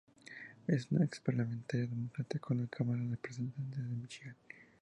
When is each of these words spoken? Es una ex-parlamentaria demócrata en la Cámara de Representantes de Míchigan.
Es 0.65 0.89
una 0.91 1.05
ex-parlamentaria 1.05 1.85
demócrata 1.85 2.39
en 2.49 2.61
la 2.63 2.67
Cámara 2.67 3.03
de 3.03 3.11
Representantes 3.11 3.87
de 3.87 3.95
Míchigan. 3.97 4.35